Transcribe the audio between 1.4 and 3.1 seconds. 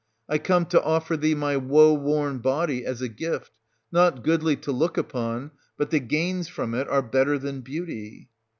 woe worn body as a